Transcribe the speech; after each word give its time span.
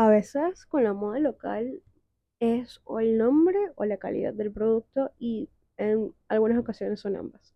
A 0.00 0.08
veces 0.08 0.64
con 0.64 0.82
la 0.82 0.94
moda 0.94 1.18
local 1.18 1.82
es 2.38 2.80
o 2.84 3.00
el 3.00 3.18
nombre 3.18 3.58
o 3.74 3.84
la 3.84 3.98
calidad 3.98 4.32
del 4.32 4.50
producto 4.50 5.10
y 5.18 5.50
en 5.76 6.14
algunas 6.26 6.58
ocasiones 6.58 7.00
son 7.00 7.16
ambas. 7.16 7.54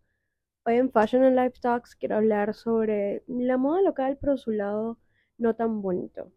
Hoy 0.63 0.75
en 0.75 0.91
Fashion 0.91 1.23
and 1.23 1.35
Life 1.35 1.59
Talks 1.59 1.95
quiero 1.95 2.17
hablar 2.17 2.53
sobre 2.53 3.23
la 3.25 3.57
moda 3.57 3.81
local 3.81 4.19
pero 4.21 4.37
su 4.37 4.51
lado 4.51 4.99
no 5.39 5.55
tan 5.55 5.81
bonito. 5.81 6.31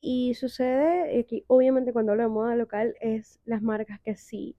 Y 0.00 0.34
sucede 0.34 1.26
que 1.26 1.42
obviamente 1.48 1.92
cuando 1.92 2.12
hablo 2.12 2.22
de 2.22 2.28
moda 2.28 2.54
local 2.54 2.94
es 3.00 3.40
las 3.44 3.60
marcas 3.60 4.00
que 4.00 4.14
sí 4.14 4.54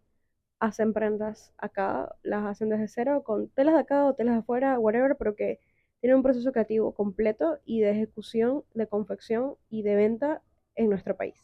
hacen 0.59 0.91
prendas 0.91 1.53
acá, 1.57 2.13
las 2.23 2.45
hacen 2.45 2.67
desde 2.67 2.89
cero 2.89 3.23
con 3.23 3.47
telas 3.47 3.75
de 3.75 3.79
acá 3.79 4.05
o 4.05 4.15
telas 4.15 4.33
de 4.35 4.39
afuera, 4.39 4.77
whatever, 4.77 5.15
pero 5.15 5.33
que 5.33 5.61
tienen 6.01 6.17
un 6.17 6.23
proceso 6.23 6.51
creativo 6.51 6.93
completo 6.93 7.57
y 7.63 7.79
de 7.79 7.91
ejecución, 7.91 8.65
de 8.73 8.85
confección 8.87 9.55
y 9.69 9.83
de 9.83 9.95
venta 9.95 10.41
en 10.79 10.89
nuestro 10.89 11.15
país. 11.17 11.35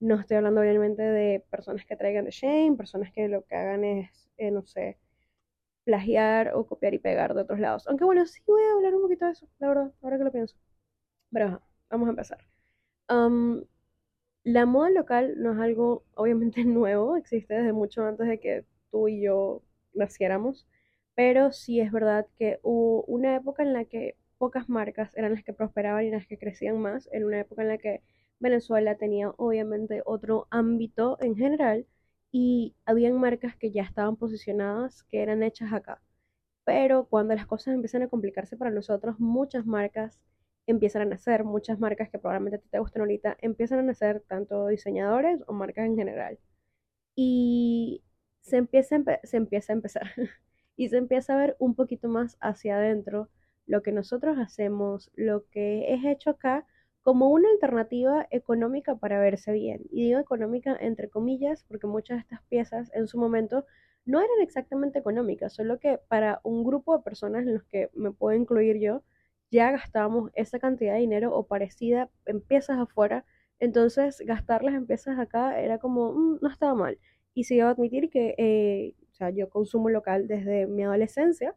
No 0.00 0.16
estoy 0.20 0.36
hablando 0.38 0.60
obviamente 0.60 1.02
de 1.02 1.44
personas 1.50 1.84
que 1.86 1.96
traigan 1.96 2.24
de 2.26 2.32
Shane, 2.32 2.76
personas 2.76 3.12
que 3.12 3.28
lo 3.28 3.44
que 3.46 3.54
hagan 3.56 3.84
es, 3.84 4.30
eh, 4.38 4.50
no 4.50 4.66
sé, 4.66 4.98
plagiar 5.84 6.54
o 6.54 6.66
copiar 6.66 6.94
y 6.94 6.98
pegar 7.00 7.34
de 7.34 7.42
otros 7.42 7.60
lados. 7.60 7.86
Aunque 7.88 8.04
bueno, 8.04 8.26
sí 8.26 8.42
voy 8.46 8.62
a 8.64 8.74
hablar 8.74 8.94
un 8.94 9.02
poquito 9.02 9.26
de 9.26 9.32
eso, 9.32 9.48
la 9.60 9.68
verdad, 9.68 9.92
ahora 10.02 10.18
que 10.18 10.24
lo 10.24 10.32
pienso. 10.32 10.56
Pero 11.32 11.62
vamos 11.90 12.08
a 12.08 12.10
empezar. 12.10 12.38
la 14.44 14.66
moda 14.66 14.90
local 14.90 15.34
no 15.38 15.52
es 15.52 15.60
algo 15.60 16.04
obviamente 16.14 16.64
nuevo, 16.64 17.16
existe 17.16 17.54
desde 17.54 17.72
mucho 17.72 18.04
antes 18.06 18.28
de 18.28 18.40
que 18.40 18.64
tú 18.90 19.08
y 19.08 19.22
yo 19.22 19.62
naciéramos, 19.94 20.66
pero 21.14 21.52
sí 21.52 21.80
es 21.80 21.92
verdad 21.92 22.26
que 22.38 22.58
hubo 22.62 23.04
una 23.04 23.36
época 23.36 23.62
en 23.62 23.72
la 23.72 23.84
que 23.84 24.16
pocas 24.38 24.68
marcas 24.68 25.14
eran 25.16 25.32
las 25.34 25.44
que 25.44 25.52
prosperaban 25.52 26.04
y 26.04 26.10
las 26.10 26.26
que 26.26 26.38
crecían 26.38 26.78
más, 26.80 27.08
en 27.12 27.24
una 27.24 27.40
época 27.40 27.62
en 27.62 27.68
la 27.68 27.78
que 27.78 28.02
Venezuela 28.44 28.96
tenía 28.96 29.30
obviamente 29.38 30.02
otro 30.06 30.46
ámbito 30.50 31.18
en 31.20 31.36
general 31.36 31.86
y 32.30 32.76
habían 32.86 33.18
marcas 33.18 33.56
que 33.56 33.72
ya 33.72 33.82
estaban 33.82 34.16
posicionadas, 34.16 35.04
que 35.04 35.22
eran 35.22 35.42
hechas 35.42 35.72
acá. 35.72 36.00
Pero 36.64 37.06
cuando 37.06 37.34
las 37.34 37.46
cosas 37.46 37.74
empiezan 37.74 38.02
a 38.02 38.08
complicarse 38.08 38.56
para 38.56 38.70
nosotros, 38.70 39.20
muchas 39.20 39.66
marcas 39.66 40.20
empiezan 40.66 41.02
a 41.02 41.06
nacer, 41.06 41.44
muchas 41.44 41.78
marcas 41.80 42.10
que 42.10 42.18
probablemente 42.18 42.58
te 42.70 42.78
gusten 42.78 43.02
ahorita, 43.02 43.36
empiezan 43.40 43.80
a 43.80 43.82
nacer 43.82 44.22
tanto 44.28 44.68
diseñadores 44.68 45.40
o 45.46 45.52
marcas 45.52 45.86
en 45.86 45.96
general. 45.96 46.38
Y 47.16 48.04
se 48.42 48.58
empieza, 48.58 48.98
se 49.24 49.36
empieza 49.36 49.72
a 49.72 49.76
empezar 49.76 50.02
y 50.76 50.88
se 50.88 50.98
empieza 50.98 51.34
a 51.34 51.38
ver 51.38 51.56
un 51.58 51.74
poquito 51.74 52.08
más 52.08 52.36
hacia 52.40 52.76
adentro 52.76 53.30
lo 53.66 53.82
que 53.82 53.92
nosotros 53.92 54.38
hacemos, 54.38 55.10
lo 55.14 55.46
que 55.50 55.94
es 55.94 56.04
hecho 56.04 56.30
acá 56.30 56.66
como 57.04 57.28
una 57.28 57.50
alternativa 57.50 58.26
económica 58.30 58.96
para 58.96 59.20
verse 59.20 59.52
bien. 59.52 59.82
Y 59.92 60.06
digo 60.06 60.20
económica 60.20 60.76
entre 60.80 61.10
comillas 61.10 61.64
porque 61.68 61.86
muchas 61.86 62.16
de 62.16 62.22
estas 62.22 62.42
piezas 62.44 62.90
en 62.94 63.06
su 63.08 63.18
momento 63.18 63.66
no 64.06 64.20
eran 64.20 64.40
exactamente 64.42 64.98
económicas, 65.00 65.52
solo 65.54 65.78
que 65.78 65.98
para 66.08 66.40
un 66.44 66.64
grupo 66.64 66.96
de 66.96 67.04
personas 67.04 67.42
en 67.46 67.54
los 67.54 67.64
que 67.64 67.90
me 67.94 68.10
puedo 68.12 68.36
incluir 68.38 68.78
yo, 68.80 69.02
ya 69.50 69.70
gastábamos 69.70 70.30
esa 70.34 70.58
cantidad 70.58 70.94
de 70.94 71.00
dinero 71.00 71.34
o 71.36 71.46
parecida 71.46 72.10
en 72.26 72.40
piezas 72.40 72.78
afuera, 72.78 73.24
entonces 73.60 74.22
gastarlas 74.26 74.74
en 74.74 74.86
piezas 74.86 75.18
acá 75.18 75.60
era 75.60 75.78
como, 75.78 76.12
mm, 76.12 76.38
no 76.42 76.48
estaba 76.50 76.74
mal. 76.74 76.98
Y 77.34 77.52
iba 77.54 77.68
a 77.68 77.72
admitir 77.72 78.10
que, 78.10 78.34
eh, 78.38 78.94
o 79.10 79.14
sea, 79.14 79.30
yo 79.30 79.50
consumo 79.50 79.90
local 79.90 80.26
desde 80.28 80.66
mi 80.66 80.84
adolescencia, 80.84 81.54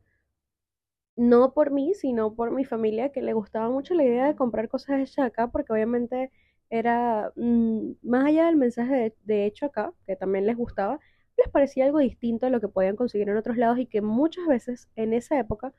no 1.17 1.53
por 1.53 1.71
mí, 1.71 1.93
sino 1.95 2.35
por 2.35 2.51
mi 2.51 2.63
familia, 2.65 3.11
que 3.11 3.21
le 3.21 3.33
gustaba 3.33 3.69
mucho 3.69 3.93
la 3.95 4.03
idea 4.05 4.27
de 4.27 4.35
comprar 4.35 4.69
cosas 4.69 4.99
hechas 5.01 5.25
acá, 5.25 5.49
porque 5.51 5.73
obviamente 5.73 6.31
era, 6.69 7.31
mm, 7.35 7.93
más 8.03 8.25
allá 8.27 8.45
del 8.47 8.55
mensaje 8.57 9.15
de, 9.23 9.45
hecho 9.45 9.65
acá, 9.67 9.93
que 10.05 10.15
también 10.15 10.45
les 10.45 10.55
gustaba, 10.57 10.99
les 11.37 11.49
parecía 11.49 11.85
algo 11.85 11.99
distinto 11.99 12.45
a 12.45 12.49
lo 12.49 12.61
que 12.61 12.67
podían 12.67 12.95
conseguir 12.95 13.29
en 13.29 13.37
otros 13.37 13.57
lados 13.57 13.79
y 13.79 13.87
que 13.87 14.01
muchas 14.01 14.47
veces 14.47 14.89
en 14.95 15.13
esa 15.13 15.39
época 15.39 15.73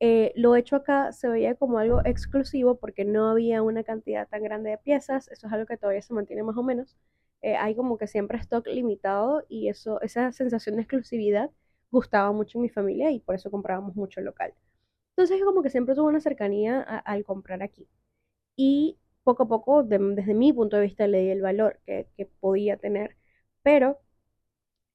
eh, 0.00 0.32
lo 0.36 0.56
hecho 0.56 0.76
acá 0.76 1.12
se 1.12 1.28
veía 1.28 1.54
como 1.56 1.78
algo 1.78 2.00
exclusivo 2.04 2.76
porque 2.78 3.04
no 3.04 3.28
había 3.30 3.62
una 3.62 3.84
cantidad 3.84 4.28
tan 4.28 4.42
grande 4.42 4.70
de 4.70 4.78
piezas, 4.78 5.28
eso 5.28 5.46
es 5.46 5.52
algo 5.52 5.66
que 5.66 5.76
todavía 5.76 6.02
se 6.02 6.14
mantiene 6.14 6.42
más 6.42 6.56
o 6.56 6.62
menos, 6.62 6.96
eh, 7.42 7.56
hay 7.56 7.74
como 7.76 7.98
que 7.98 8.06
siempre 8.06 8.38
stock 8.38 8.66
limitado 8.66 9.44
y 9.48 9.68
eso, 9.68 10.00
esa 10.02 10.32
sensación 10.32 10.76
de 10.76 10.82
exclusividad 10.82 11.50
gustaba 11.90 12.32
mucho 12.32 12.58
en 12.58 12.62
mi 12.62 12.68
familia 12.70 13.10
y 13.10 13.20
por 13.20 13.34
eso 13.34 13.50
comprábamos 13.50 13.96
mucho 13.96 14.20
local. 14.20 14.54
Entonces 15.20 15.44
como 15.44 15.62
que 15.62 15.68
siempre 15.68 15.94
tuvo 15.94 16.08
una 16.08 16.20
cercanía 16.20 16.80
al 16.80 17.24
comprar 17.24 17.62
aquí. 17.62 17.86
Y 18.56 18.98
poco 19.24 19.42
a 19.44 19.48
poco, 19.48 19.82
desde 19.82 20.34
mi 20.34 20.52
punto 20.54 20.76
de 20.76 20.82
vista, 20.84 21.06
le 21.06 21.20
di 21.20 21.30
el 21.30 21.42
valor 21.42 21.78
que, 21.84 22.08
que 22.16 22.24
podía 22.26 22.78
tener. 22.78 23.18
Pero 23.62 24.00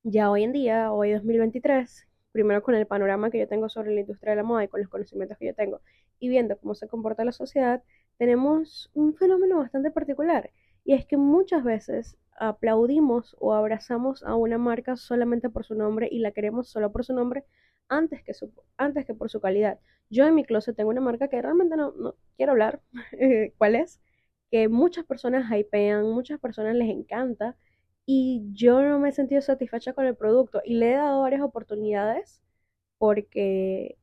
ya 0.04 0.32
hoy 0.32 0.44
en 0.44 0.52
día, 0.52 0.92
hoy 0.92 1.12
2023, 1.12 2.08
primero 2.32 2.64
con 2.64 2.74
el 2.74 2.88
panorama 2.88 3.30
que 3.30 3.38
yo 3.38 3.48
tengo 3.48 3.70
sobre 3.70 3.94
la 3.94 4.02
industria 4.02 4.32
de 4.32 4.38
la 4.38 4.44
moda 4.44 4.64
y 4.64 4.68
con 4.68 4.82
los 4.82 4.90
conocimientos 4.90 5.38
que 5.38 5.46
yo 5.46 5.54
tengo, 5.54 5.82
y 6.20 6.30
viendo 6.30 6.58
cómo 6.58 6.74
se 6.74 6.88
comporta 6.88 7.24
la 7.24 7.32
sociedad, 7.32 7.84
tenemos 8.18 8.90
un 8.96 9.14
fenómeno 9.16 9.60
bastante 9.60 9.92
particular. 9.92 10.50
Y 10.84 10.94
es 10.94 11.06
que 11.06 11.18
muchas 11.18 11.64
veces 11.64 12.18
aplaudimos 12.38 13.36
o 13.40 13.54
abrazamos 13.54 14.24
a 14.24 14.36
una 14.36 14.58
marca 14.58 14.96
solamente 14.96 15.52
por 15.52 15.66
su 15.66 15.76
nombre 15.76 16.10
y 16.12 16.20
la 16.20 16.32
queremos 16.32 16.68
solo 16.70 16.92
por 16.92 17.06
su 17.06 17.14
nombre 17.14 17.46
antes 17.90 18.24
que, 18.24 18.34
su, 18.34 18.52
antes 18.78 19.06
que 19.06 19.14
por 19.14 19.30
su 19.30 19.40
calidad. 19.42 19.80
Yo 20.10 20.26
en 20.26 20.36
mi 20.36 20.46
closet 20.46 20.76
tengo 20.76 20.90
una 20.92 21.02
marca 21.02 21.28
que 21.28 21.42
realmente 21.42 21.76
no, 21.78 21.92
no 21.94 22.16
quiero 22.38 22.52
hablar 22.54 22.82
cuál 23.58 23.76
es, 23.76 24.00
que 24.52 24.70
muchas 24.70 25.06
personas 25.06 25.52
hypean, 25.52 26.04
muchas 26.12 26.40
personas 26.40 26.76
les 26.76 26.90
encanta 26.90 27.56
y 28.06 28.44
yo 28.54 28.82
no 28.84 29.00
me 29.00 29.10
he 29.10 29.12
sentido 29.14 29.42
satisfecha 29.42 29.94
con 29.94 30.06
el 30.06 30.16
producto 30.16 30.62
y 30.64 30.76
le 30.76 30.92
he 30.94 30.96
dado 30.96 31.22
varias 31.22 31.42
oportunidades 31.42 32.42
porque 32.98 33.98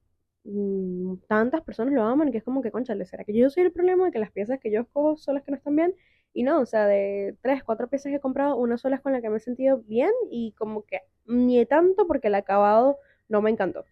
mm, 0.45 1.17
tantas 1.29 1.63
personas 1.63 1.95
lo 1.95 2.03
aman 2.05 2.33
que 2.33 2.39
es 2.39 2.45
como 2.45 2.63
que, 2.63 2.71
conchale, 2.73 3.07
¿será 3.07 3.25
que 3.25 3.35
yo 3.35 3.51
soy 3.51 3.65
el 3.65 3.73
problema 3.73 4.07
de 4.07 4.13
que 4.13 4.19
las 4.19 4.33
piezas 4.33 4.59
que 4.61 4.71
yo 4.73 4.81
escojo 4.83 5.17
son 5.17 5.35
las 5.37 5.45
que 5.45 5.53
no 5.53 5.57
están 5.59 5.77
bien? 5.77 5.95
Y 6.35 6.45
no, 6.45 6.61
o 6.61 6.67
sea, 6.67 6.87
de 6.87 7.37
tres, 7.43 7.63
cuatro 7.65 7.89
piezas 7.89 8.11
que 8.11 8.17
he 8.17 8.21
comprado, 8.21 8.57
una 8.57 8.79
sola 8.79 8.97
es 8.97 9.03
con 9.03 9.13
la 9.13 9.21
que 9.21 9.31
me 9.31 9.37
he 9.39 9.41
sentido 9.41 9.79
bien 9.83 10.11
y 10.31 10.53
como 10.53 10.85
que 10.85 11.01
ni 11.27 11.65
tanto 11.67 12.07
porque 12.07 12.29
el 12.29 12.35
acabado 12.35 12.99
no 13.33 13.43
me 13.43 13.51
encantó. 13.51 13.85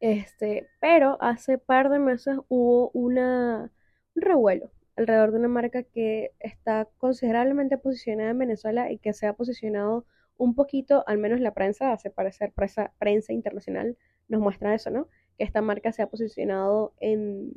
Este, 0.00 0.68
pero 0.80 1.18
hace 1.20 1.58
par 1.58 1.90
de 1.90 1.98
meses 1.98 2.36
hubo 2.48 2.90
un 2.90 3.70
revuelo 4.14 4.70
alrededor 4.96 5.32
de 5.32 5.38
una 5.38 5.48
marca 5.48 5.82
que 5.82 6.32
está 6.38 6.88
considerablemente 6.98 7.78
posicionada 7.78 8.30
en 8.30 8.38
Venezuela 8.38 8.92
y 8.92 8.98
que 8.98 9.12
se 9.14 9.26
ha 9.26 9.32
posicionado 9.32 10.04
un 10.36 10.54
poquito, 10.54 11.04
al 11.08 11.18
menos 11.18 11.40
la 11.40 11.54
prensa, 11.54 11.92
hace 11.92 12.10
parecer 12.10 12.52
prensa, 12.52 12.92
prensa 12.98 13.32
internacional, 13.32 13.96
nos 14.28 14.40
muestra 14.40 14.74
eso, 14.74 14.90
¿no? 14.90 15.08
Que 15.36 15.44
esta 15.44 15.62
marca 15.62 15.92
se 15.92 16.02
ha 16.02 16.08
posicionado 16.08 16.94
en, 17.00 17.52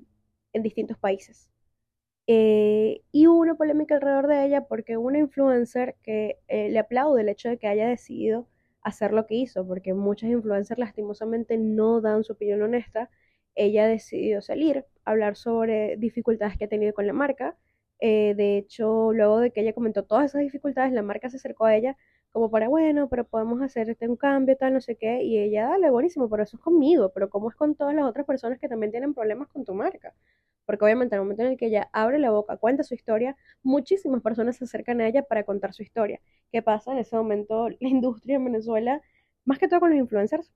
en 0.53 0.63
distintos 0.63 0.97
países. 0.97 1.49
Eh, 2.27 3.03
y 3.11 3.27
hubo 3.27 3.39
una 3.39 3.55
polémica 3.55 3.95
alrededor 3.95 4.27
de 4.27 4.45
ella 4.45 4.65
porque 4.67 4.97
una 4.97 5.19
influencer 5.19 5.95
que 6.03 6.39
eh, 6.47 6.69
le 6.69 6.79
aplaude 6.79 7.21
el 7.21 7.29
hecho 7.29 7.49
de 7.49 7.57
que 7.57 7.67
haya 7.67 7.87
decidido 7.87 8.47
hacer 8.81 9.13
lo 9.13 9.25
que 9.27 9.35
hizo, 9.35 9.65
porque 9.67 9.93
muchas 9.93 10.29
influencers 10.29 10.79
lastimosamente 10.79 11.57
no 11.57 12.01
dan 12.01 12.23
su 12.23 12.33
opinión 12.33 12.61
honesta. 12.61 13.09
Ella 13.55 13.87
decidió 13.87 14.41
salir, 14.41 14.85
hablar 15.05 15.35
sobre 15.35 15.97
dificultades 15.97 16.57
que 16.57 16.65
ha 16.65 16.69
tenido 16.69 16.93
con 16.93 17.07
la 17.07 17.13
marca. 17.13 17.57
Eh, 17.99 18.33
de 18.35 18.57
hecho, 18.57 19.13
luego 19.13 19.39
de 19.39 19.51
que 19.51 19.61
ella 19.61 19.73
comentó 19.73 20.03
todas 20.05 20.25
esas 20.25 20.41
dificultades, 20.41 20.91
la 20.93 21.03
marca 21.03 21.29
se 21.29 21.37
acercó 21.37 21.65
a 21.65 21.75
ella 21.75 21.97
como 22.31 22.49
para, 22.49 22.67
bueno, 22.69 23.09
pero 23.09 23.25
podemos 23.25 23.61
hacer 23.61 23.89
este 23.89 24.07
un 24.07 24.15
cambio, 24.15 24.55
tal, 24.57 24.73
no 24.73 24.81
sé 24.81 24.95
qué. 24.97 25.21
Y 25.23 25.37
ella, 25.37 25.67
dale, 25.69 25.89
buenísimo, 25.91 26.29
pero 26.29 26.43
eso 26.43 26.57
es 26.57 26.63
conmigo, 26.63 27.11
pero 27.13 27.29
¿cómo 27.29 27.49
es 27.49 27.55
con 27.55 27.75
todas 27.75 27.93
las 27.95 28.05
otras 28.05 28.25
personas 28.25 28.57
que 28.59 28.69
también 28.69 28.91
tienen 28.91 29.13
problemas 29.13 29.49
con 29.49 29.65
tu 29.65 29.73
marca? 29.75 30.13
Porque 30.71 30.85
obviamente 30.85 31.15
en 31.15 31.19
el 31.19 31.25
momento 31.25 31.43
en 31.43 31.49
el 31.49 31.57
que 31.57 31.65
ella 31.65 31.89
abre 31.91 32.17
la 32.17 32.31
boca, 32.31 32.55
cuenta 32.55 32.83
su 32.83 32.93
historia, 32.93 33.35
muchísimas 33.61 34.21
personas 34.21 34.55
se 34.55 34.63
acercan 34.63 35.01
a 35.01 35.07
ella 35.09 35.23
para 35.23 35.43
contar 35.43 35.73
su 35.73 35.83
historia. 35.83 36.21
¿Qué 36.49 36.61
pasa? 36.61 36.93
En 36.93 36.99
ese 36.99 37.13
momento 37.17 37.67
la 37.81 37.89
industria 37.89 38.37
en 38.37 38.45
Venezuela, 38.45 39.01
más 39.43 39.59
que 39.59 39.67
todo 39.67 39.81
con 39.81 39.89
los 39.89 39.99
influencers, 39.99 40.53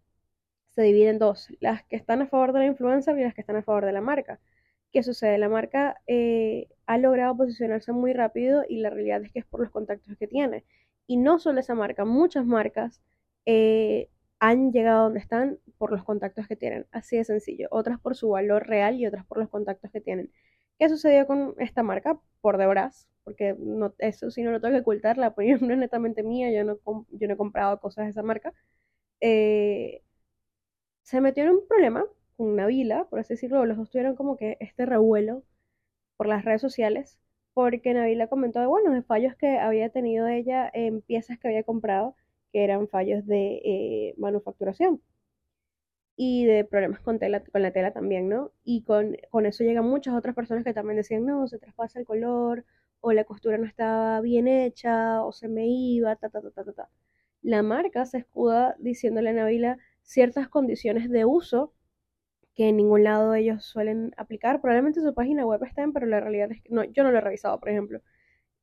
se 0.70 0.84
divide 0.84 1.10
en 1.10 1.20
dos, 1.20 1.50
las 1.60 1.84
que 1.84 1.98
están 1.98 2.22
a 2.22 2.28
favor 2.28 2.54
de 2.54 2.60
la 2.60 2.66
influencer 2.68 3.20
y 3.20 3.24
las 3.24 3.34
que 3.34 3.42
están 3.42 3.58
a 3.58 3.62
favor 3.64 3.86
de 3.86 3.92
la 3.92 4.00
marca. 4.00 4.40
¿Qué 4.94 5.04
sucede? 5.04 5.38
La 5.38 5.50
marca 5.50 6.02
eh, 6.08 6.70
ha 6.86 6.98
logrado 6.98 7.36
posicionarse 7.36 7.92
muy 7.92 8.14
rápido 8.14 8.64
y 8.70 8.78
la 8.78 8.90
realidad 8.90 9.22
es 9.22 9.34
que 9.34 9.40
es 9.40 9.46
por 9.46 9.60
los 9.60 9.70
contactos 9.70 10.16
que 10.18 10.28
tiene. 10.28 10.64
Y 11.08 11.18
no 11.18 11.40
solo 11.40 11.60
esa 11.60 11.76
marca, 11.76 12.06
muchas 12.06 12.46
marcas 12.46 13.02
eh, 13.46 14.10
han 14.50 14.72
llegado 14.72 15.04
donde 15.06 15.20
están 15.20 15.60
por 15.78 15.92
los 15.92 16.04
contactos 16.04 16.48
que 16.48 16.56
tienen. 16.56 16.88
Así 16.92 17.18
de 17.18 17.24
sencillo. 17.26 17.68
Otras 17.72 18.00
por 18.00 18.16
su 18.16 18.30
valor 18.30 18.68
real 18.68 18.96
y 19.00 19.08
otras 19.08 19.26
por 19.26 19.40
los 19.40 19.50
contactos 19.50 19.92
que 19.92 20.02
tienen. 20.02 20.32
¿Qué 20.80 20.90
sucedió 20.90 21.26
con 21.28 21.56
esta 21.60 21.84
marca? 21.84 22.20
Por 22.42 22.58
Debras, 22.58 23.08
porque 23.24 23.56
no, 23.60 23.94
eso 24.00 24.30
sí 24.32 24.44
no 24.44 24.52
lo 24.52 24.62
tengo 24.62 24.76
que 24.76 24.82
ocultar, 24.82 25.18
la 25.18 25.30
opinión 25.30 25.60
no 25.68 25.74
es 25.74 25.80
netamente 25.80 26.24
mía, 26.24 26.52
yo 26.52 26.64
no, 26.64 26.78
yo 27.12 27.28
no 27.28 27.34
he 27.34 27.38
comprado 27.38 27.80
cosas 27.80 28.06
de 28.06 28.12
esa 28.12 28.24
marca. 28.24 28.54
Eh, 29.22 30.04
se 31.04 31.22
metió 31.22 31.44
en 31.44 31.52
un 31.52 31.68
problema 31.68 32.06
con 32.38 32.48
una 32.48 32.66
vila, 32.68 33.06
por 33.10 33.20
así 33.20 33.34
decirlo, 33.36 33.66
los 33.66 33.78
dos 33.78 33.90
tuvieron 33.90 34.16
como 34.16 34.38
que 34.38 34.58
este 34.60 34.86
revuelo 34.86 35.44
por 36.18 36.28
las 36.28 36.46
redes 36.46 36.62
sociales, 36.62 37.20
porque 37.54 37.94
Nabila 37.94 38.28
comentó 38.28 38.60
de, 38.62 38.68
bueno, 38.68 38.92
de 38.94 39.04
fallos 39.04 39.36
que 39.36 39.60
había 39.60 39.90
tenido 39.90 40.28
ella 40.28 40.70
en 40.74 41.02
piezas 41.02 41.40
que 41.40 41.48
había 41.50 41.64
comprado, 41.64 42.16
que 42.52 42.64
eran 42.64 42.88
fallos 42.88 43.26
de 43.28 43.62
eh, 43.66 44.16
manufacturación 44.18 45.02
y 46.18 46.46
de 46.46 46.64
problemas 46.66 47.02
con, 47.02 47.20
tela, 47.20 47.42
con 47.44 47.62
la 47.62 47.72
tela 47.72 47.92
también, 47.92 48.30
¿no? 48.30 48.52
Y 48.64 48.84
con, 48.84 49.18
con 49.30 49.46
eso 49.46 49.64
llegan 49.64 49.86
muchas 49.86 50.16
otras 50.16 50.36
personas 50.36 50.64
que 50.64 50.74
también 50.74 50.98
decían, 50.98 51.26
no, 51.26 51.48
se 51.48 51.60
traspasa 51.60 52.00
el 52.00 52.06
color, 52.06 52.66
o 53.02 53.12
la 53.14 53.26
costura 53.26 53.58
no 53.58 53.66
estaba 53.66 54.22
bien 54.22 54.48
hecha, 54.48 55.24
o 55.24 55.32
se 55.32 55.48
me 55.48 55.68
iba, 55.68 56.16
ta, 56.16 56.30
ta, 56.30 56.42
ta, 56.42 56.52
ta, 56.52 56.74
ta. 56.74 56.90
La 57.42 57.62
marca 57.64 58.06
se 58.06 58.20
escuda 58.20 58.76
diciéndole 58.80 59.30
a 59.30 59.34
Nabila 59.34 59.78
ciertas 60.04 60.50
condiciones 60.50 61.10
de 61.10 61.26
uso 61.26 61.74
que 62.56 62.70
en 62.70 62.78
ningún 62.78 63.04
lado 63.04 63.36
ellos 63.36 63.66
suelen 63.66 64.14
aplicar. 64.18 64.62
Probablemente 64.62 65.02
su 65.02 65.14
página 65.14 65.46
web 65.46 65.64
estén, 65.64 65.94
pero 65.94 66.08
la 66.08 66.22
realidad 66.22 66.52
es 66.52 66.62
que 66.64 66.70
no, 66.74 66.84
yo 66.86 67.04
no 67.04 67.12
lo 67.12 67.18
he 67.20 67.22
revisado, 67.22 67.60
por 67.60 67.70
ejemplo. 67.70 68.02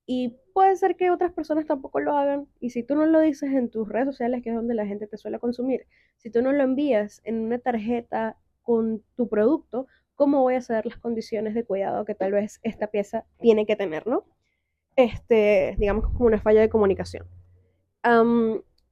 Y 0.06 0.36
puede 0.52 0.76
ser 0.76 0.96
que 0.96 1.10
otras 1.10 1.32
personas 1.32 1.66
tampoco 1.66 2.00
lo 2.00 2.16
hagan. 2.16 2.48
Y 2.60 2.70
si 2.70 2.82
tú 2.82 2.94
no 2.94 3.06
lo 3.06 3.20
dices 3.20 3.52
en 3.52 3.70
tus 3.70 3.88
redes 3.88 4.06
sociales, 4.06 4.42
que 4.42 4.50
es 4.50 4.56
donde 4.56 4.74
la 4.74 4.86
gente 4.86 5.06
te 5.06 5.16
suele 5.16 5.38
consumir, 5.38 5.86
si 6.16 6.30
tú 6.30 6.42
no 6.42 6.52
lo 6.52 6.62
envías 6.62 7.20
en 7.24 7.40
una 7.40 7.58
tarjeta 7.58 8.36
con 8.62 9.02
tu 9.16 9.28
producto, 9.28 9.86
¿cómo 10.14 10.40
voy 10.42 10.54
a 10.54 10.60
saber 10.60 10.86
las 10.86 10.98
condiciones 10.98 11.54
de 11.54 11.64
cuidado 11.64 12.04
que 12.04 12.14
tal 12.14 12.32
vez 12.32 12.60
esta 12.62 12.88
pieza 12.88 13.24
tiene 13.40 13.66
que 13.66 13.76
tener, 13.76 14.06
¿no? 14.06 14.24
Este, 14.96 15.74
digamos 15.78 16.06
como 16.06 16.26
una 16.26 16.40
falla 16.40 16.60
de 16.60 16.68
comunicación. 16.68 17.26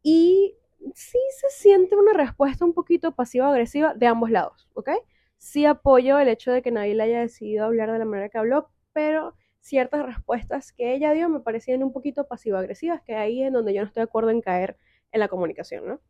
y 0.02 0.56
sí 0.94 1.18
se 1.40 1.50
siente 1.50 1.94
una 1.96 2.12
respuesta 2.14 2.64
un 2.64 2.72
poquito 2.72 3.14
pasivo-agresiva 3.14 3.94
de 3.94 4.06
ambos 4.06 4.30
lados, 4.30 4.68
¿ok? 4.74 4.90
Sí 5.36 5.66
apoyo 5.66 6.18
el 6.18 6.28
hecho 6.28 6.52
de 6.52 6.62
que 6.62 6.70
Nabil 6.70 7.00
haya 7.00 7.20
decidido 7.20 7.66
hablar 7.66 7.92
de 7.92 7.98
la 7.98 8.04
manera 8.04 8.28
que 8.28 8.38
habló, 8.38 8.70
pero 8.92 9.34
ciertas 9.60 10.04
respuestas 10.06 10.72
que 10.72 10.94
ella 10.94 11.12
dio 11.12 11.28
me 11.28 11.40
parecían 11.40 11.82
un 11.82 11.92
poquito 11.92 12.26
pasivo-agresivas, 12.26 13.02
que 13.02 13.14
ahí 13.14 13.42
es 13.42 13.52
donde 13.52 13.74
yo 13.74 13.82
no 13.82 13.88
estoy 13.88 14.02
de 14.02 14.04
acuerdo 14.04 14.30
en 14.30 14.40
caer 14.40 14.78
en 15.12 15.20
la 15.20 15.28
comunicación, 15.28 15.86
¿no? 15.86 16.00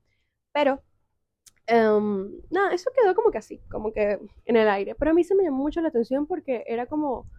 Pero, 0.52 0.82
um, 1.72 2.30
nada, 2.50 2.74
eso 2.74 2.90
quedó 2.94 3.14
como 3.14 3.30
que 3.30 3.38
así, 3.38 3.60
como 3.70 3.92
que 3.92 4.18
en 4.44 4.56
el 4.56 4.68
aire. 4.68 4.94
Pero 4.94 5.12
a 5.12 5.14
mí 5.14 5.24
se 5.24 5.34
me 5.34 5.44
llamó 5.44 5.58
mucho 5.58 5.80
la 5.80 5.88
atención 5.88 6.26
porque 6.26 6.64
era 6.66 6.86
como, 6.86 7.30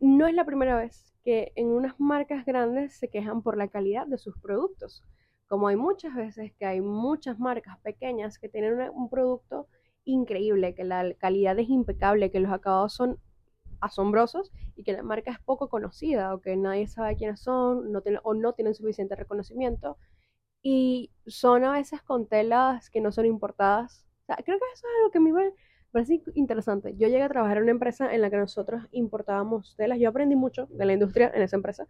no 0.00 0.26
es 0.26 0.34
la 0.34 0.44
primera 0.44 0.76
vez 0.76 1.14
que 1.24 1.52
en 1.56 1.68
unas 1.68 1.98
marcas 2.00 2.44
grandes 2.44 2.94
se 2.96 3.08
quejan 3.08 3.42
por 3.42 3.56
la 3.56 3.68
calidad 3.68 4.06
de 4.06 4.18
sus 4.18 4.38
productos 4.38 5.02
como 5.46 5.68
hay 5.68 5.76
muchas 5.76 6.14
veces 6.14 6.52
que 6.58 6.66
hay 6.66 6.80
muchas 6.80 7.38
marcas 7.38 7.78
pequeñas 7.80 8.38
que 8.38 8.48
tienen 8.48 8.90
un 8.90 9.08
producto 9.08 9.68
increíble, 10.04 10.74
que 10.74 10.84
la 10.84 11.14
calidad 11.14 11.58
es 11.58 11.68
impecable, 11.68 12.30
que 12.30 12.40
los 12.40 12.52
acabados 12.52 12.94
son 12.94 13.18
asombrosos 13.84 14.52
y 14.76 14.84
que 14.84 14.92
la 14.92 15.02
marca 15.02 15.30
es 15.30 15.38
poco 15.40 15.68
conocida 15.68 16.34
o 16.34 16.40
que 16.40 16.56
nadie 16.56 16.86
sabe 16.88 17.16
quiénes 17.16 17.40
son 17.40 17.92
no 17.92 18.02
o 18.22 18.34
no 18.34 18.52
tienen 18.54 18.74
suficiente 18.74 19.16
reconocimiento 19.16 19.98
y 20.62 21.10
son 21.26 21.64
a 21.64 21.72
veces 21.72 22.02
con 22.02 22.26
telas 22.26 22.90
que 22.90 23.00
no 23.00 23.12
son 23.12 23.26
importadas. 23.26 24.06
creo 24.26 24.58
que 24.58 24.64
eso 24.74 24.86
es 24.86 24.96
algo 24.98 25.10
que 25.10 25.18
a 25.18 25.20
mí 25.20 25.32
me 25.32 25.52
parece 25.92 26.22
interesante. 26.34 26.94
Yo 26.96 27.08
llegué 27.08 27.22
a 27.22 27.28
trabajar 27.28 27.58
en 27.58 27.64
una 27.64 27.72
empresa 27.72 28.12
en 28.14 28.22
la 28.22 28.30
que 28.30 28.36
nosotros 28.38 28.82
importábamos 28.92 29.76
telas. 29.76 29.98
Yo 29.98 30.08
aprendí 30.08 30.36
mucho 30.36 30.66
de 30.66 30.86
la 30.86 30.94
industria 30.94 31.30
en 31.34 31.42
esa 31.42 31.56
empresa 31.56 31.86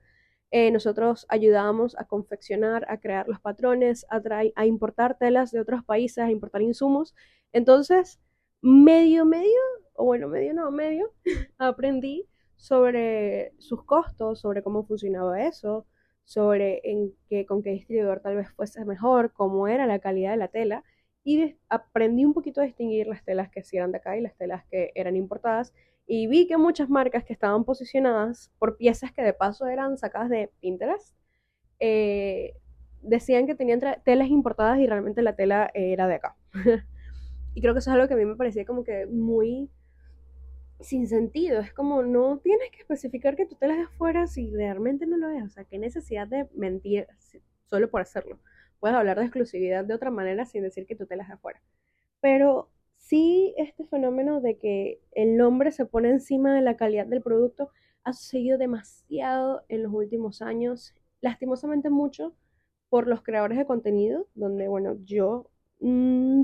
eh, 0.56 0.70
nosotros 0.70 1.26
ayudábamos 1.30 1.96
a 1.98 2.04
confeccionar, 2.04 2.86
a 2.88 2.98
crear 3.00 3.26
los 3.26 3.40
patrones, 3.40 4.06
a, 4.08 4.22
a 4.54 4.66
importar 4.66 5.18
telas 5.18 5.50
de 5.50 5.58
otros 5.58 5.84
países, 5.84 6.18
a 6.18 6.30
importar 6.30 6.62
insumos. 6.62 7.12
Entonces, 7.52 8.20
medio, 8.62 9.24
medio, 9.26 9.58
o 9.94 10.04
bueno, 10.04 10.28
medio 10.28 10.54
no, 10.54 10.70
medio, 10.70 11.12
aprendí 11.58 12.28
sobre 12.56 13.52
sus 13.58 13.84
costos, 13.84 14.40
sobre 14.40 14.62
cómo 14.62 14.84
funcionaba 14.84 15.42
eso, 15.42 15.86
sobre 16.24 16.80
en 16.84 17.12
qué, 17.28 17.46
con 17.46 17.62
qué 17.62 17.70
distribuidor 17.70 18.20
tal 18.20 18.36
vez 18.36 18.50
fuese 18.52 18.84
mejor, 18.84 19.32
cómo 19.32 19.68
era 19.68 19.86
la 19.86 19.98
calidad 19.98 20.32
de 20.32 20.36
la 20.36 20.48
tela, 20.48 20.84
y 21.22 21.56
aprendí 21.68 22.24
un 22.24 22.34
poquito 22.34 22.60
a 22.60 22.64
distinguir 22.64 23.06
las 23.06 23.24
telas 23.24 23.50
que 23.50 23.62
eran 23.72 23.92
de 23.92 23.98
acá 23.98 24.16
y 24.16 24.20
las 24.20 24.36
telas 24.36 24.64
que 24.70 24.92
eran 24.94 25.16
importadas, 25.16 25.72
y 26.06 26.26
vi 26.26 26.46
que 26.46 26.56
muchas 26.58 26.88
marcas 26.90 27.24
que 27.24 27.32
estaban 27.32 27.64
posicionadas 27.64 28.52
por 28.58 28.76
piezas 28.76 29.12
que 29.12 29.22
de 29.22 29.32
paso 29.32 29.66
eran 29.66 29.96
sacadas 29.96 30.28
de 30.28 30.50
Pinterest, 30.60 31.16
eh, 31.80 32.54
decían 33.00 33.46
que 33.46 33.54
tenían 33.54 33.80
telas 34.04 34.28
importadas 34.28 34.78
y 34.78 34.86
realmente 34.86 35.22
la 35.22 35.36
tela 35.36 35.70
era 35.74 36.06
de 36.08 36.14
acá. 36.14 36.36
y 37.54 37.60
creo 37.60 37.74
que 37.74 37.80
eso 37.80 37.90
es 37.90 37.94
algo 37.94 38.08
que 38.08 38.14
a 38.14 38.16
mí 38.16 38.24
me 38.24 38.36
parecía 38.36 38.64
como 38.64 38.84
que 38.84 39.06
muy 39.06 39.70
sin 40.84 41.08
sentido. 41.08 41.60
Es 41.60 41.72
como 41.72 42.02
no 42.02 42.38
tienes 42.38 42.70
que 42.70 42.78
especificar 42.78 43.36
que 43.36 43.46
tu 43.46 43.56
tela 43.56 43.74
es 43.74 43.78
de 43.80 43.84
afuera 43.86 44.26
si 44.26 44.50
realmente 44.50 45.06
no 45.06 45.16
lo 45.16 45.28
es. 45.30 45.44
O 45.44 45.48
sea, 45.48 45.64
qué 45.64 45.78
necesidad 45.78 46.28
de 46.28 46.48
mentir 46.54 47.08
solo 47.66 47.90
por 47.90 48.02
hacerlo. 48.02 48.38
Puedes 48.80 48.96
hablar 48.96 49.18
de 49.18 49.24
exclusividad 49.24 49.84
de 49.84 49.94
otra 49.94 50.10
manera 50.10 50.44
sin 50.44 50.62
decir 50.62 50.86
que 50.86 50.96
tu 50.96 51.06
tela 51.06 51.22
es 51.22 51.28
de 51.28 51.34
afuera. 51.34 51.62
Pero 52.20 52.70
sí 52.96 53.54
este 53.58 53.84
fenómeno 53.84 54.40
de 54.40 54.58
que 54.58 55.00
el 55.12 55.36
nombre 55.36 55.72
se 55.72 55.86
pone 55.86 56.10
encima 56.10 56.54
de 56.54 56.62
la 56.62 56.76
calidad 56.76 57.06
del 57.06 57.22
producto 57.22 57.70
ha 58.04 58.12
sucedido 58.12 58.58
demasiado 58.58 59.64
en 59.68 59.82
los 59.82 59.92
últimos 59.92 60.42
años, 60.42 60.94
lastimosamente 61.20 61.90
mucho 61.90 62.34
por 62.90 63.08
los 63.08 63.22
creadores 63.22 63.58
de 63.58 63.66
contenido, 63.66 64.28
donde, 64.34 64.68
bueno, 64.68 64.96
yo 65.04 65.50
mm, 65.80 66.42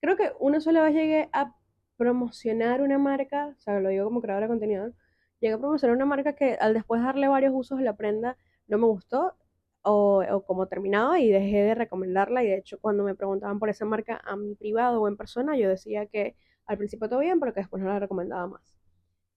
creo 0.00 0.16
que 0.16 0.32
una 0.38 0.60
sola 0.60 0.82
vez 0.82 0.94
llegué 0.94 1.28
a 1.32 1.56
promocionar 2.02 2.82
una 2.82 2.98
marca, 2.98 3.54
o 3.56 3.60
sea, 3.60 3.80
lo 3.80 3.88
digo 3.90 4.04
como 4.06 4.20
creadora 4.20 4.46
de 4.46 4.50
contenido, 4.50 4.92
llegué 5.40 5.54
a 5.54 5.58
promocionar 5.58 5.96
una 5.96 6.06
marca 6.06 6.34
que 6.34 6.54
al 6.60 6.74
después 6.74 7.02
darle 7.02 7.28
varios 7.28 7.52
usos 7.54 7.78
a 7.78 7.82
la 7.82 7.96
prenda 7.96 8.36
no 8.66 8.78
me 8.78 8.86
gustó 8.86 9.36
o, 9.82 10.24
o 10.30 10.44
como 10.44 10.66
terminaba 10.66 11.20
y 11.20 11.30
dejé 11.30 11.62
de 11.62 11.74
recomendarla 11.76 12.44
y 12.44 12.48
de 12.48 12.58
hecho 12.58 12.80
cuando 12.80 13.04
me 13.04 13.14
preguntaban 13.14 13.58
por 13.58 13.68
esa 13.70 13.84
marca 13.84 14.20
a 14.24 14.36
mi 14.36 14.54
privado 14.54 15.00
o 15.02 15.08
en 15.08 15.16
persona 15.16 15.56
yo 15.56 15.68
decía 15.68 16.06
que 16.06 16.36
al 16.66 16.78
principio 16.78 17.08
todo 17.08 17.20
bien 17.20 17.40
pero 17.40 17.54
que 17.54 17.60
después 17.60 17.82
no 17.82 17.88
la 17.88 17.98
recomendaba 18.00 18.46
más. 18.48 18.74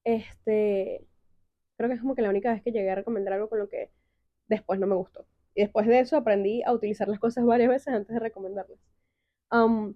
Este, 0.03 1.05
creo 1.77 1.89
que 1.89 1.95
es 1.95 2.01
como 2.01 2.15
que 2.15 2.21
la 2.21 2.29
única 2.29 2.53
vez 2.53 2.63
que 2.63 2.71
llegué 2.71 2.91
a 2.91 2.95
recomendar 2.95 3.33
algo 3.33 3.49
con 3.49 3.59
lo 3.59 3.69
que 3.69 3.91
después 4.47 4.79
no 4.79 4.87
me 4.87 4.95
gustó. 4.95 5.25
Y 5.55 5.61
después 5.61 5.87
de 5.87 5.99
eso 5.99 6.17
aprendí 6.17 6.63
a 6.63 6.73
utilizar 6.73 7.07
las 7.07 7.19
cosas 7.19 7.45
varias 7.45 7.69
veces 7.69 7.89
antes 7.93 8.13
de 8.13 8.19
recomendarlas. 8.19 8.79
Um, 9.51 9.95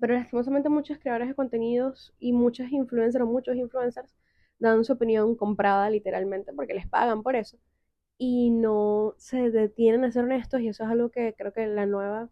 pero 0.00 0.14
lastimosamente 0.14 0.68
muchos 0.68 0.98
creadores 0.98 1.28
de 1.28 1.34
contenidos 1.34 2.14
y 2.18 2.32
muchas 2.32 2.72
influencers 2.72 3.24
o 3.24 3.26
muchos 3.26 3.56
influencers 3.56 4.14
dan 4.58 4.84
su 4.84 4.92
opinión 4.94 5.36
comprada 5.36 5.90
literalmente 5.90 6.52
porque 6.52 6.74
les 6.74 6.88
pagan 6.88 7.22
por 7.22 7.36
eso 7.36 7.58
y 8.18 8.50
no 8.50 9.14
se 9.18 9.50
detienen 9.50 10.04
a 10.04 10.12
ser 10.12 10.24
honestos 10.24 10.60
y 10.60 10.68
eso 10.68 10.84
es 10.84 10.90
algo 10.90 11.10
que 11.10 11.34
creo 11.36 11.52
que 11.52 11.66
la 11.66 11.86
nueva 11.86 12.30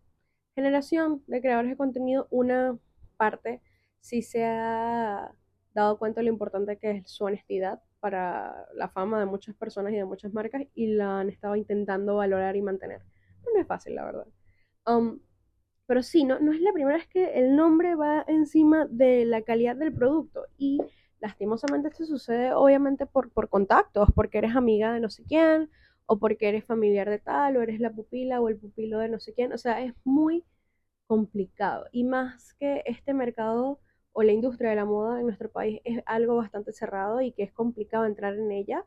generación 0.55 1.23
de 1.27 1.41
creadores 1.41 1.71
de 1.71 1.77
contenido, 1.77 2.29
una 2.31 2.79
parte 3.17 3.61
sí 4.01 4.23
se 4.23 4.45
ha 4.45 5.33
dado 5.75 5.99
cuenta 5.99 6.21
de 6.21 6.25
lo 6.25 6.31
importante 6.31 6.79
que 6.79 6.91
es 6.93 7.11
su 7.11 7.25
honestidad 7.25 7.83
para 8.01 8.67
la 8.75 8.89
fama 8.89 9.21
de 9.21 9.27
muchas 9.27 9.55
personas 9.55 9.93
y 9.93 9.97
de 9.97 10.05
muchas 10.05 10.33
marcas 10.33 10.63
y 10.75 10.89
la 10.89 11.21
han 11.21 11.29
estado 11.29 11.57
intentando 11.57 12.17
valorar 12.17 12.57
y 12.57 12.63
mantener. 12.63 13.03
no 13.55 13.61
es 13.61 13.67
fácil, 13.67 13.95
la 13.95 14.05
verdad. 14.05 14.27
Um, 14.87 15.21
pero 15.91 16.05
sí, 16.05 16.23
no, 16.23 16.39
no 16.39 16.53
es 16.53 16.61
la 16.61 16.73
primera 16.73 16.99
vez 16.99 17.09
que 17.09 17.33
el 17.35 17.57
nombre 17.57 17.97
va 17.97 18.25
encima 18.29 18.87
de 18.87 19.25
la 19.25 19.43
calidad 19.43 19.75
del 19.75 19.93
producto 19.93 20.47
y 20.57 20.79
lastimosamente 21.19 21.89
esto 21.89 22.05
sucede 22.05 22.55
obviamente 22.55 23.07
por, 23.07 23.33
por 23.33 23.49
contactos, 23.49 24.09
porque 24.15 24.39
eres 24.39 24.55
amiga 24.55 24.93
de 24.93 25.01
no 25.01 25.11
sé 25.11 25.25
quién, 25.25 25.69
o 26.07 26.21
porque 26.21 26.49
eres 26.49 26.65
familiar 26.65 27.11
de 27.11 27.19
tal, 27.19 27.57
o 27.57 27.63
eres 27.63 27.81
la 27.81 27.91
pupila 27.91 28.41
o 28.41 28.49
el 28.49 28.57
pupilo 28.57 29.01
de 29.01 29.09
no 29.09 29.19
sé 29.19 29.35
quién. 29.35 29.53
O 29.53 29.59
sea, 29.59 29.83
es 29.83 29.93
muy 30.05 30.45
complicado. 31.09 31.87
Y 31.91 32.05
más 32.05 32.55
que 32.55 32.85
este 32.87 33.13
mercado 33.13 33.81
o 34.13 34.23
la 34.23 34.31
industria 34.31 34.71
de 34.71 34.77
la 34.77 34.85
moda 34.85 35.19
en 35.19 35.27
nuestro 35.27 35.51
país 35.51 35.81
es 35.83 36.05
algo 36.07 36.37
bastante 36.37 36.73
cerrado 36.73 37.21
y 37.21 37.33
que 37.33 37.43
es 37.43 37.53
complicado 37.53 38.05
entrar 38.07 38.35
en 38.35 38.53
ella. 38.53 38.85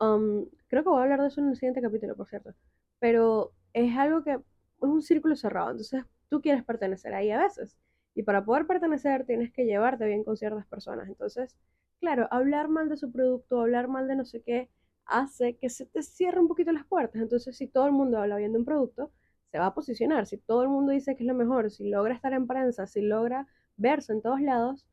Um, 0.00 0.46
creo 0.68 0.82
que 0.82 0.88
voy 0.88 1.00
a 1.00 1.02
hablar 1.02 1.20
de 1.20 1.28
eso 1.28 1.42
en 1.42 1.50
el 1.50 1.56
siguiente 1.56 1.82
capítulo, 1.82 2.16
por 2.16 2.26
cierto. 2.26 2.54
Pero 3.00 3.52
es 3.74 3.94
algo 3.98 4.24
que 4.24 4.32
es 4.32 4.40
un 4.80 5.02
círculo 5.02 5.36
cerrado. 5.36 5.72
Entonces 5.72 6.04
tú 6.32 6.40
quieres 6.40 6.64
pertenecer 6.64 7.12
ahí 7.12 7.30
a 7.30 7.42
veces. 7.42 7.76
Y 8.14 8.22
para 8.22 8.42
poder 8.42 8.66
pertenecer 8.66 9.26
tienes 9.26 9.52
que 9.52 9.66
llevarte 9.66 10.06
bien 10.06 10.24
con 10.24 10.38
ciertas 10.38 10.66
personas. 10.66 11.06
Entonces, 11.06 11.58
claro, 12.00 12.26
hablar 12.30 12.68
mal 12.68 12.88
de 12.88 12.96
su 12.96 13.12
producto, 13.12 13.60
hablar 13.60 13.86
mal 13.88 14.08
de 14.08 14.16
no 14.16 14.24
sé 14.24 14.40
qué, 14.40 14.70
hace 15.04 15.58
que 15.58 15.68
se 15.68 15.84
te 15.84 16.02
cierre 16.02 16.40
un 16.40 16.48
poquito 16.48 16.72
las 16.72 16.86
puertas. 16.86 17.20
Entonces, 17.20 17.58
si 17.58 17.66
todo 17.66 17.84
el 17.84 17.92
mundo 17.92 18.16
habla 18.16 18.36
bien 18.38 18.52
de 18.52 18.60
un 18.60 18.64
producto, 18.64 19.12
se 19.50 19.58
va 19.58 19.66
a 19.66 19.74
posicionar. 19.74 20.26
Si 20.26 20.38
todo 20.38 20.62
el 20.62 20.70
mundo 20.70 20.92
dice 20.92 21.16
que 21.16 21.22
es 21.24 21.26
lo 21.26 21.34
mejor, 21.34 21.70
si 21.70 21.90
logra 21.90 22.14
estar 22.14 22.32
en 22.32 22.46
prensa, 22.46 22.86
si 22.86 23.02
logra 23.02 23.46
verse 23.76 24.14
en 24.14 24.22
todos 24.22 24.40
lados, 24.40 24.86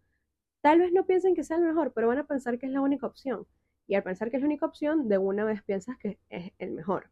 tal 0.60 0.80
vez 0.80 0.92
no 0.92 1.06
piensen 1.06 1.36
que 1.36 1.46
sea 1.46 1.56
el 1.56 1.64
mejor, 1.64 1.94
pero 1.94 2.10
van 2.10 2.18
a 2.18 2.28
pensar 2.28 2.60
que 2.60 2.66
es 2.66 2.74
la 2.74 2.82
única 2.82 3.08
opción. 3.08 3.48
Y 3.88 3.96
al 3.96 4.04
pensar 4.04 4.30
que 4.30 4.36
es 4.36 4.42
la 4.42 4.48
única 4.48 4.66
opción, 4.66 5.08
de 5.08 5.18
una 5.18 5.46
vez 5.46 5.64
piensas 5.64 5.98
que 6.00 6.20
es 6.30 6.52
el 6.60 6.72
mejor. 6.72 7.10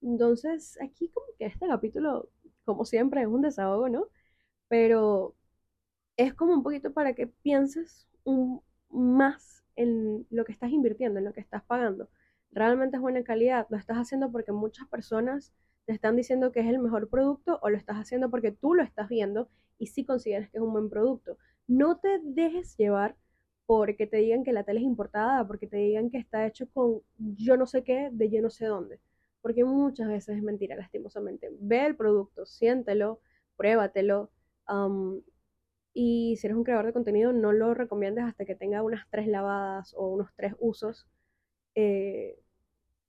Entonces, 0.00 0.78
aquí 0.80 1.08
como 1.08 1.26
que 1.38 1.46
este 1.46 1.66
capítulo, 1.66 2.28
como 2.64 2.84
siempre, 2.84 3.22
es 3.22 3.26
un 3.28 3.42
desahogo, 3.42 3.88
¿no? 3.88 4.08
Pero 4.68 5.34
es 6.16 6.34
como 6.34 6.54
un 6.54 6.62
poquito 6.62 6.92
para 6.92 7.14
que 7.14 7.26
pienses 7.28 8.08
más 8.90 9.64
en 9.76 10.26
lo 10.30 10.44
que 10.44 10.52
estás 10.52 10.70
invirtiendo, 10.70 11.18
en 11.18 11.24
lo 11.26 11.32
que 11.32 11.40
estás 11.40 11.62
pagando. 11.64 12.08
¿Realmente 12.52 12.96
es 12.96 13.02
buena 13.02 13.24
calidad? 13.24 13.66
¿Lo 13.70 13.76
estás 13.76 13.96
haciendo 13.98 14.30
porque 14.30 14.52
muchas 14.52 14.86
personas 14.88 15.52
te 15.86 15.92
están 15.92 16.16
diciendo 16.16 16.52
que 16.52 16.60
es 16.60 16.66
el 16.66 16.78
mejor 16.78 17.08
producto 17.08 17.58
o 17.62 17.70
lo 17.70 17.76
estás 17.76 17.96
haciendo 17.96 18.30
porque 18.30 18.52
tú 18.52 18.74
lo 18.74 18.82
estás 18.82 19.08
viendo 19.08 19.48
y 19.78 19.88
sí 19.88 20.04
consideras 20.04 20.50
que 20.50 20.58
es 20.58 20.62
un 20.62 20.72
buen 20.72 20.88
producto? 20.90 21.36
No 21.66 21.98
te 21.98 22.20
dejes 22.22 22.76
llevar 22.76 23.16
porque 23.66 24.06
te 24.06 24.18
digan 24.18 24.44
que 24.44 24.52
la 24.52 24.64
tele 24.64 24.80
es 24.80 24.86
importada, 24.86 25.46
porque 25.46 25.66
te 25.66 25.76
digan 25.78 26.10
que 26.10 26.18
está 26.18 26.46
hecho 26.46 26.68
con 26.70 27.00
yo 27.18 27.56
no 27.56 27.66
sé 27.66 27.82
qué, 27.82 28.10
de 28.12 28.30
yo 28.30 28.42
no 28.42 28.50
sé 28.50 28.66
dónde. 28.66 29.00
Porque 29.44 29.64
muchas 29.64 30.08
veces 30.08 30.38
es 30.38 30.42
mentira, 30.42 30.76
lastimosamente. 30.76 31.50
Ve 31.60 31.86
el 31.86 31.96
producto, 31.96 32.46
siéntelo, 32.46 33.20
pruébatelo. 33.56 34.30
y 35.92 36.36
si 36.36 36.46
eres 36.46 36.56
un 36.56 36.64
creador 36.64 36.86
de 36.86 36.92
contenido, 36.92 37.32
no 37.32 37.52
lo 37.52 37.74
recomiendes 37.74 38.24
hasta 38.24 38.44
que 38.44 38.56
tenga 38.56 38.82
unas 38.82 39.08
tres 39.10 39.28
lavadas 39.28 39.94
o 39.96 40.08
unos 40.08 40.30
tres 40.36 40.54
usos. 40.58 41.06
Eh, 41.74 42.38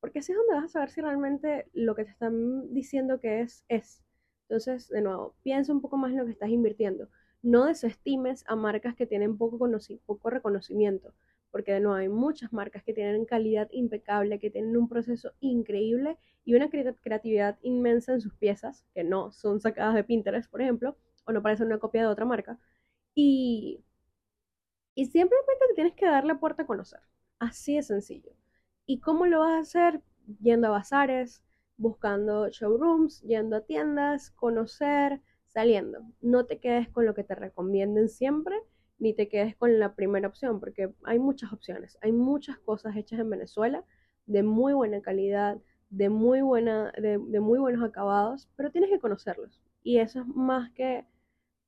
porque 0.01 0.20
así 0.20 0.32
es 0.34 0.38
donde 0.38 0.56
vas 0.56 0.65
a 0.65 0.68
saber 0.70 0.92
si 0.92 1.01
realmente 1.01 1.68
lo 1.74 1.96
que 1.96 2.06
te 2.06 2.12
están 2.12 2.74
diciendo 2.74 3.20
que 3.20 3.42
es, 3.42 3.65
es. 3.70 4.04
Entonces, 4.50 4.89
de 4.89 5.01
nuevo, 5.01 5.36
piensa 5.44 5.74
un 5.74 5.82
poco 5.82 5.98
más 5.98 6.12
en 6.12 6.18
lo 6.18 6.25
que 6.25 6.32
estás 6.32 6.50
invirtiendo 6.50 7.10
no 7.46 7.65
desestimes 7.65 8.44
a 8.48 8.56
marcas 8.56 8.96
que 8.96 9.06
tienen 9.06 9.38
poco, 9.38 9.70
poco 10.08 10.30
reconocimiento, 10.32 11.13
porque 11.56 11.72
de 11.72 11.80
nuevo 11.80 11.96
hay 11.96 12.10
muchas 12.10 12.52
marcas 12.52 12.84
que 12.84 12.92
tienen 12.92 13.24
calidad 13.24 13.70
impecable, 13.72 14.40
que 14.40 14.50
tienen 14.50 14.76
un 14.76 14.90
proceso 14.90 15.32
increíble 15.40 16.18
y 16.44 16.54
una 16.54 16.70
creatividad 16.70 17.58
inmensa 17.62 18.12
en 18.12 18.20
sus 18.20 18.36
piezas, 18.36 18.84
que 18.94 19.06
no 19.06 19.32
son 19.32 19.62
sacadas 19.62 19.96
de 19.96 20.04
Pinterest, 20.04 20.52
por 20.52 20.62
ejemplo, 20.62 20.98
o 21.24 21.32
no 21.32 21.42
parecen 21.42 21.68
una 21.68 21.80
copia 21.80 22.02
de 22.02 22.08
otra 22.08 22.26
marca. 22.26 22.60
Y, 23.14 23.86
y 24.96 25.06
simplemente 25.06 25.54
te 25.70 25.76
tienes 25.76 25.94
que 25.94 26.06
dar 26.06 26.26
la 26.26 26.42
puerta 26.42 26.64
a 26.64 26.68
conocer. 26.68 27.00
Así 27.40 27.78
de 27.78 27.84
sencillo. 27.84 28.34
¿Y 28.86 29.00
cómo 29.00 29.26
lo 29.26 29.40
vas 29.40 29.54
a 29.54 29.60
hacer? 29.60 30.02
Yendo 30.42 30.68
a 30.68 30.72
bazares, 30.72 31.42
buscando 31.78 32.50
showrooms, 32.50 33.22
yendo 33.22 33.56
a 33.56 33.62
tiendas, 33.62 34.30
conocer, 34.32 35.22
saliendo. 35.46 36.02
No 36.20 36.48
te 36.48 36.60
quedes 36.60 36.90
con 36.90 37.06
lo 37.06 37.14
que 37.14 37.24
te 37.24 37.34
recomienden 37.34 38.10
siempre, 38.10 38.58
ni 38.98 39.14
te 39.14 39.28
quedes 39.28 39.56
con 39.56 39.80
la 39.80 39.96
primera 39.96 40.28
opción, 40.28 40.60
porque 40.60 40.94
hay 41.04 41.20
muchas 41.20 41.52
opciones. 41.54 41.98
Hay 42.02 42.12
muchas 42.12 42.58
cosas 42.60 42.96
hechas 42.96 43.20
en 43.20 43.30
Venezuela 43.30 43.84
de 44.25 44.44
muy 44.44 44.74
buena 44.74 45.02
calidad, 45.02 45.58
de 45.90 46.10
muy, 46.10 46.42
buena, 46.42 46.92
de, 46.98 47.18
muy 47.18 47.60
buenos 47.60 47.84
acabados, 47.84 48.50
pero 48.56 48.72
tienes 48.72 48.90
que 48.90 49.00
conocerlos. 49.00 49.62
Y 49.84 50.00
eso 50.00 50.22
es 50.22 50.28
más 50.28 50.72
que, 50.72 51.06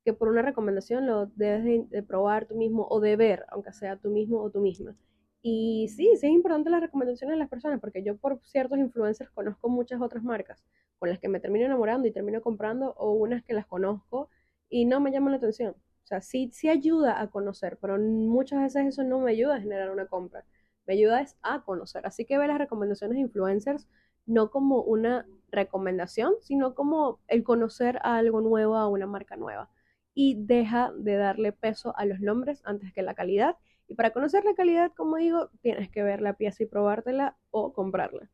que 0.03 0.13
por 0.13 0.29
una 0.29 0.41
recomendación, 0.41 1.05
lo 1.05 1.27
debes 1.27 1.89
de, 1.89 2.03
probar 2.03 2.47
tú 2.47 2.55
mismo 2.55 2.87
o 2.89 2.99
de 2.99 3.15
ver, 3.15 3.45
aunque 3.49 3.73
sea 3.73 3.97
tú 3.97 4.09
mismo 4.09 4.41
o 4.41 4.49
tú 4.49 4.59
misma. 4.61 4.95
Y 5.41 5.87
sí, 5.89 6.09
sí 6.17 6.27
es 6.27 6.33
importante 6.33 6.69
las 6.69 6.81
recomendaciones 6.81 7.35
de 7.35 7.39
las 7.39 7.49
personas, 7.49 7.79
porque 7.79 8.03
yo 8.03 8.17
por 8.17 8.41
ciertos 8.43 8.79
influencers 8.79 9.29
conozco 9.31 9.69
muchas 9.69 10.01
otras 10.01 10.23
marcas 10.23 10.63
con 10.99 11.09
las 11.09 11.19
que 11.19 11.29
me 11.29 11.39
termino 11.39 11.65
enamorando 11.65 12.07
y 12.07 12.11
termino 12.11 12.41
comprando, 12.41 12.93
o 12.97 13.11
unas 13.13 13.43
que 13.43 13.53
las 13.53 13.67
conozco 13.67 14.29
y 14.69 14.85
no 14.85 14.99
me 14.99 15.11
llaman 15.11 15.31
la 15.31 15.37
atención. 15.37 15.75
O 16.07 16.09
sea, 16.09 16.21
sí, 16.21 16.49
sí 16.53 16.69
ayuda 16.69 17.19
a 17.19 17.27
conocer, 17.27 17.77
pero 17.81 17.99
muchas 17.99 18.61
veces 18.61 18.87
eso 18.87 19.03
no 19.03 19.19
me 19.19 19.31
ayuda 19.31 19.55
a 19.55 19.59
generar 19.59 19.91
una 19.91 20.05
compra. 20.05 20.45
Me 20.85 20.93
ayuda 20.93 21.25
a 21.41 21.63
conocer. 21.65 22.07
Así 22.07 22.23
que 22.23 22.37
ve 22.37 22.47
las 22.47 22.59
recomendaciones 22.59 23.15
de 23.15 23.23
influencers 23.23 23.89
no 24.25 24.49
como 24.49 24.81
una 24.83 25.27
recomendación, 25.51 26.31
sino 26.39 26.75
como 26.75 27.19
el 27.27 27.43
conocer 27.43 27.99
a 28.03 28.15
algo 28.15 28.39
nuevo, 28.39 28.77
a 28.77 28.87
una 28.87 29.05
marca 29.05 29.35
nueva. 29.35 29.69
Y 30.13 30.45
deja 30.45 30.93
de 30.97 31.17
darle 31.17 31.51
peso 31.51 31.93
a 31.97 32.05
los 32.05 32.21
nombres 32.21 32.61
antes 32.63 32.93
que 32.93 33.01
la 33.01 33.13
calidad. 33.13 33.57
Y 33.89 33.95
para 33.95 34.11
conocer 34.11 34.45
la 34.45 34.55
calidad, 34.55 34.93
como 34.95 35.17
digo, 35.17 35.49
tienes 35.59 35.89
que 35.89 36.03
ver 36.03 36.21
la 36.21 36.35
pieza 36.35 36.63
y 36.63 36.67
probártela 36.67 37.35
o 37.51 37.73
comprarla. 37.73 38.29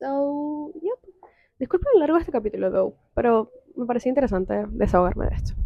So, 0.00 0.72
yep. 0.82 0.98
Disculpen 1.60 1.88
el 1.94 2.00
largo 2.00 2.16
este 2.16 2.32
capítulo, 2.32 2.72
though, 2.72 2.96
pero 3.14 3.52
me 3.76 3.86
parecía 3.86 4.10
interesante 4.10 4.64
desahogarme 4.70 5.26
de 5.26 5.36
esto. 5.36 5.65